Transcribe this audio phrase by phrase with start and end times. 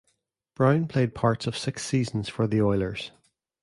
[0.55, 3.11] Brown played parts of six seasons for the Oilers.